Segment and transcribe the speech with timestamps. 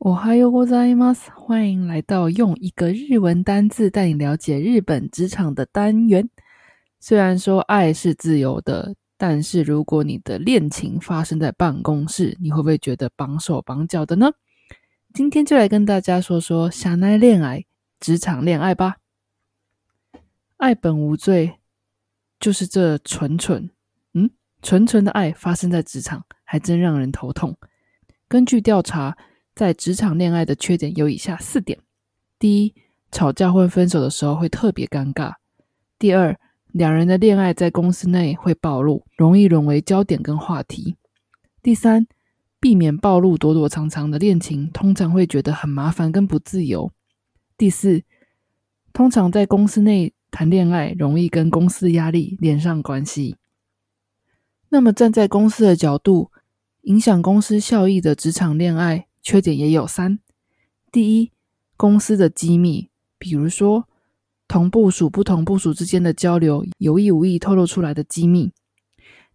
[0.00, 1.30] 我还有ございます。
[1.34, 6.28] 欢迎来到用一个日文单字带你了解日本职场的单元。
[7.00, 8.94] 虽然说爱是自由的。
[9.18, 14.30] 但是，如果你的恋情发生在办公室，你会不会觉得绑手绑脚的呢？
[15.14, 17.64] 今天就来跟大家说说狭奈恋爱、
[17.98, 18.96] 职场恋爱吧。
[20.58, 21.54] 爱本无罪，
[22.38, 23.70] 就是这纯纯，
[24.12, 24.28] 嗯，
[24.60, 27.56] 纯纯的爱发生在职场，还真让人头痛。
[28.28, 29.16] 根据调查，
[29.53, 31.79] 在职场恋爱的缺点有以下四点：
[32.39, 32.73] 第一，
[33.11, 35.33] 吵架或分手的时候会特别尴尬；
[35.99, 36.39] 第二，
[36.71, 40.95] 两人的恋爱在公司内会暴露，容易沦为焦点跟话题。
[41.61, 42.07] 第三，
[42.59, 46.91] 避免暴露躲躲藏藏的恋情，通常会觉得很麻烦跟不自由。
[47.57, 48.03] 第四，
[48.93, 53.35] 通常在公司内谈恋爱，容易跟公司压力连上关系。
[54.69, 56.31] 那么站在公司的角度，
[56.83, 60.19] 影响公司效益的职场恋爱，缺点也有三：
[60.91, 61.31] 第一，
[61.77, 63.87] 公司的机密，比如说。
[64.47, 68.51] 同部署不同部署之间的交流，有意无意透露出来的机密。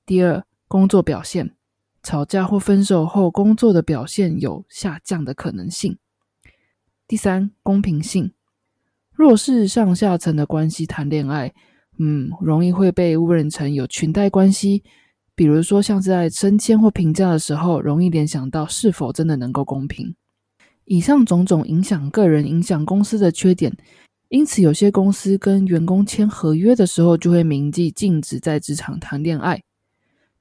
[0.04, 1.54] 第二，工作表现，
[2.02, 5.96] 吵架或分手后，工作的表现有下降的可能性。
[7.08, 8.32] 第三，公平性，
[9.10, 11.54] 若是上下层的关系谈恋爱，
[11.98, 14.84] 嗯，容易会被误认成有裙带关系。
[15.36, 20.16] 比如说，像是在升迁或评价的时候，容易联想到是否真的能够公平。
[20.86, 23.76] 以上种种影响个人、影响公司的缺点。
[24.28, 29.62] 因此，有些公司跟员工签合约的时候，就会铭记禁止在职场谈恋爱。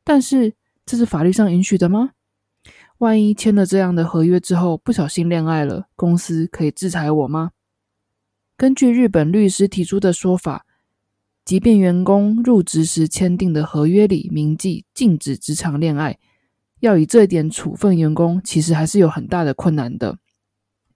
[0.03, 0.53] 但是，
[0.85, 2.11] 这是法律上允许的吗？
[2.99, 7.51] 万一签了这样的合约之后，不小心恋爱了，公司可以制裁我吗？
[8.55, 10.65] 根据日本律师提出的说法，
[11.45, 16.17] 即便员工入职时签订的合约里铭记禁止职场恋爱，
[16.81, 20.17] 要以这一点处分员工，其实还是有很大的困难的。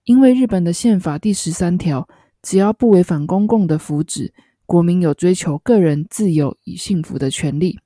[0.04, 2.06] 因为日本的宪法第十三条。
[2.42, 4.30] 只要不违反公共的福祉，
[4.64, 7.78] 国民有追求个人自由与幸福的权利。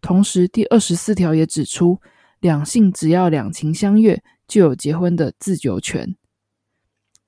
[0.00, 2.00] 同时，第二十四条也指出，
[2.40, 6.16] 两性只要两情相悦，就有结婚的自由权。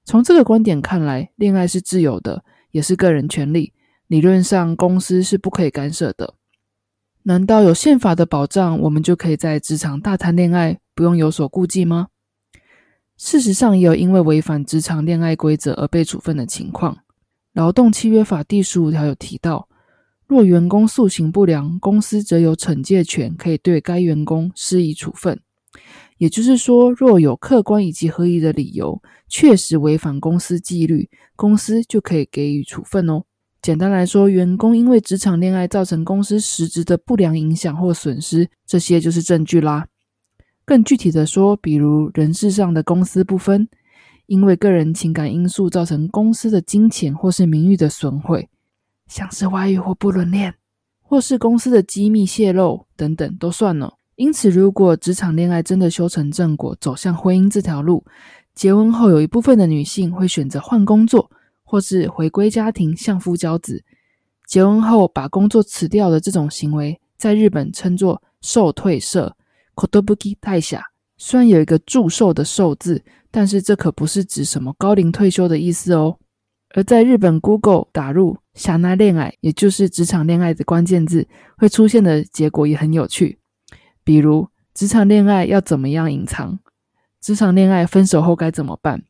[0.05, 3.73] 从这个观点看来，恋爱是自由的，也是个人权利。
[4.13, 6.35] 理论上，公司是不可以干涉的。
[7.23, 12.09] 难道有宪法的保障，我们就可以在职场大谈恋爱，不用有所顾忌吗？
[13.17, 16.99] 事实上，也有因为违反职场恋爱规则而被处分的情况。
[17.55, 19.67] 劳动契约法第十五条有提到，
[20.27, 25.41] 若员工素行不良，公司则有惩戒权，可以对该员工施以处分。
[26.19, 33.23] 也就是说，若有客观以及合理的理由，确实违反公司纪律，公司就可以给予处分哦。
[33.63, 39.87] 简单来说，员工因为职场恋爱造成公司实质的不良影响或损失，这些就是证据啦。
[40.65, 43.69] 更具体的说，比如人事上的公私不分，
[44.27, 48.49] 因为个人情感因素造成公司的金钱或是名誉的损毁，
[49.07, 50.53] 像是外遇或不伦恋，
[51.01, 53.95] 或是公司的机密泄露等等，都算了。
[54.17, 58.05] 因此，如果职场恋爱真的修成正果，走向婚姻这条路，
[58.57, 61.31] 结婚后有一部分的女性会选择换工作，
[61.73, 63.83] 或是回归家庭，相夫教子。
[64.47, 69.35] 结婚后把工作辞掉的这种行为，在日本称作受退社。
[69.75, 70.85] kotobuki 太下，
[71.17, 76.19] 虽然有一个祝寿的寿字，但是这可不是指什么高龄退休的意思哦。
[76.75, 83.39] 而在日本 Google 打入“狭奈恋爱”，也就是职场恋爱的关键字，会出现的结果也很有趣。
[84.05, 86.59] 比如，职场恋爱要怎么样隐藏？
[87.19, 89.05] 职场恋爱分手后该怎么办？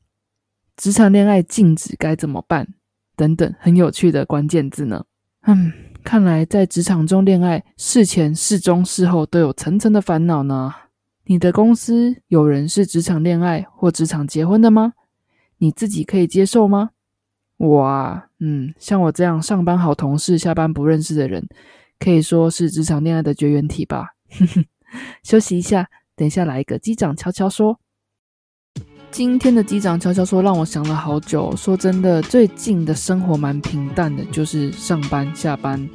[0.77, 2.69] 职场恋爱禁止该怎么办？
[3.17, 5.05] 等等，很有趣的关键字呢。
[5.46, 5.73] 嗯。
[6.05, 10.75] 看来，在职场中恋爱，事前、事中、事后都有层层的烦恼呢。
[11.26, 14.94] 你的公司有人是职场恋爱或职场结婚的吗？
[15.58, 16.91] 你自己可以接受吗？
[17.56, 21.46] 我啊，嗯，像我这样上班好同事，下班不认识的人，
[22.00, 24.17] 可以说是职场恋爱的绝缘体吧。
[25.23, 27.79] 休息一下，等一下来一个机长悄悄说。
[29.12, 31.55] 今天的机长悄悄说，让我想了好久。
[31.55, 35.87] 说真的，最近的生活蛮平淡的，就是上班、下班，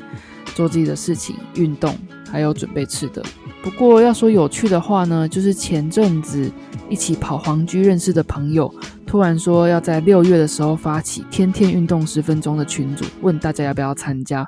[0.53, 1.97] 做自己的事情，运动，
[2.31, 3.23] 还有准备吃的。
[3.63, 6.51] 不过要说有趣的话呢，就是前阵子
[6.89, 8.71] 一起跑黄居认识的朋友，
[9.07, 14.45] 突然说要在六月的时候发起天天运动十分钟的群组，问大家要不要参加。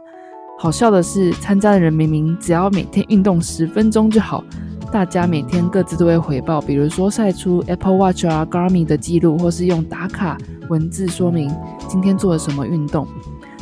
[0.59, 4.43] 好笑的是，参加的人明明只要每天运动十分钟就好，
[4.91, 10.35] 大家每天各自都会回报，比如说晒出 Apple Watch 啊、Garmin 的记录，或是用打卡
[10.67, 11.55] 文字说明
[11.87, 13.07] 今天做了什么运动，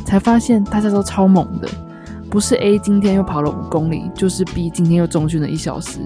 [0.04, 1.68] 才发现大家都超猛的，
[2.30, 5.98] 不是 A 今天又跑了五公里，就是 B 今天又中训了一小时，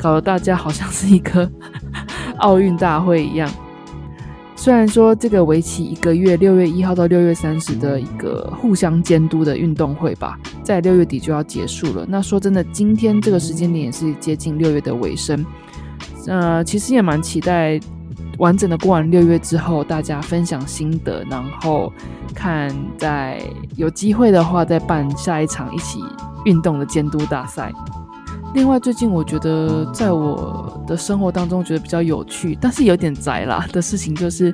[0.00, 1.48] 搞得大家好像是一个
[2.38, 3.50] 奥运大会一样。
[4.62, 12.06] 虽然说这个为期一个月，六月一号到六月三十的一个互相监督的运动会吧，在六月底就要结束了。
[12.08, 15.44] 那说真的，今天这个时间点也是接近六月的尾声，
[16.28, 17.80] 呃，其实也蛮期待
[18.38, 21.92] 完整的过完六月之后，大家分享心得，然后
[22.32, 23.42] 看在
[23.74, 25.98] 有机会的话再办下一场一起
[26.44, 27.72] 运动的监督大赛。
[28.54, 34.52] 另外，最近我觉得在我的生活当中，觉得比较有趣，但是有点宅啦的事情，就是，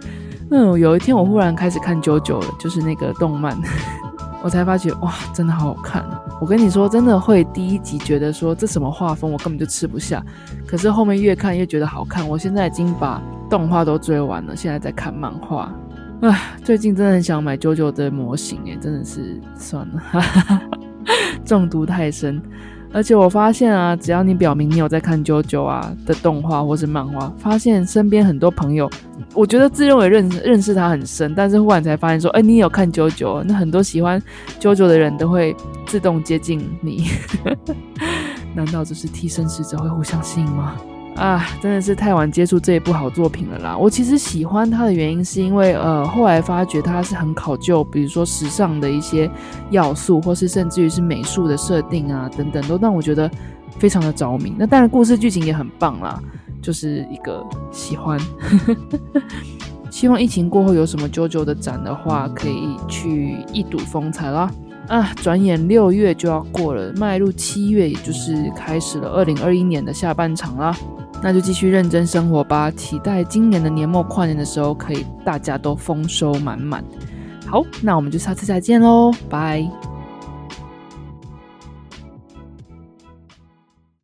[0.50, 3.56] 嗯，有一天我忽然开始看九九了，就是那个动漫，
[4.42, 6.04] 我才发觉哇，真的好好看。
[6.40, 10.24] 我跟你说，真的会第一集觉得说这什么画风，我根本就吃不下，
[10.64, 12.26] 可是后面越看越觉得好看。
[12.26, 13.20] 我现在已经把
[13.50, 15.72] 动画都追完了，现在在看漫画。
[16.20, 20.02] 啊，最近真的很想买九九的模型，哎，真的是算了，
[21.44, 22.40] 中毒太深。
[22.92, 28.90] 而且我发现啊，只要你表明你有在看 JoJo 啊的动画或是漫画，发现身边很多朋友，
[29.34, 33.44] 我觉得自认为认认识他很深，但是忽然才发现说，哎，你有看 JoJo，？
[33.44, 34.22] 那很多喜欢
[34.58, 35.54] 九九的人都会
[35.86, 37.08] 自动接近你。
[38.56, 40.74] 难道这是替身使者会互相吸引吗？
[41.18, 43.76] 啊，真的是太晚接触这一部好作品了啦！
[43.76, 49.28] 我其实喜欢它的原因是因为，呃，后来发觉它是很考究，比如说时尚的一些
[49.70, 53.28] 要素，或是甚至于是美术的设定啊等等，都让我觉得
[53.78, 54.54] 非常的着迷。
[54.56, 56.22] 那当然，故事剧情也很棒啦，
[56.62, 58.18] 就是一个喜欢。
[59.90, 64.48] 希望疫情过后有什么 JoJo 的展的话，可以去一睹风采啦！
[64.88, 70.74] 啊，转眼六月就要过了，迈入七月，也就是开始了二零二一年的下半场啦。
[71.22, 76.82] 那就继续认真生活吧，期待今年的年末跨年的时候，可以大家都丰收满满。
[77.46, 79.68] 好，那我们就下次再见喽，拜。